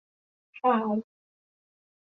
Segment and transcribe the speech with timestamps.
[0.57, 0.87] ข่าว!